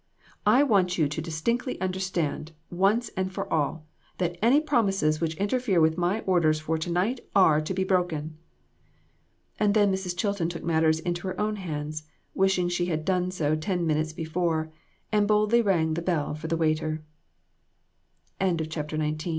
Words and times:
I 0.47 0.63
want 0.63 0.97
you 0.97 1.07
to 1.07 1.21
distinctly 1.21 1.79
under 1.79 1.99
stand, 1.99 2.53
once 2.71 3.11
for 3.29 3.53
all, 3.53 3.85
that 4.17 4.35
any 4.41 4.59
promises 4.59 5.21
which 5.21 5.35
inter 5.35 5.59
fere 5.59 5.79
with 5.79 5.95
my 5.95 6.21
orders 6.21 6.59
for 6.59 6.75
to 6.79 6.89
night 6.91 7.19
are 7.35 7.61
to 7.61 7.71
be 7.71 7.83
broken." 7.83 8.35
And 9.59 9.75
then 9.75 9.91
Mrs. 9.93 10.17
Chilton 10.17 10.49
took 10.49 10.63
matters 10.63 10.99
into 11.01 11.27
her 11.27 11.39
own 11.39 11.57
hands, 11.57 12.01
wishing 12.33 12.67
she 12.67 12.87
had 12.87 13.05
done 13.05 13.29
so 13.29 13.55
ten 13.55 13.85
minutes 13.85 14.11
before, 14.11 14.71
and 15.11 15.27
boldly 15.27 15.61
rang 15.61 15.93
the 15.93 16.01
bell 16.01 16.33
for 16.33 16.47
the 16.47 16.57
waiter. 16.57 17.03
AN 18.39 18.55
EVENTFUL 18.55 18.65
AFTERNOON. 18.65 18.69
CHAPTER 18.71 18.97
XX. 18.97 18.99
BY 18.99 19.05
MRS. 19.13 19.21
C. 19.23 19.29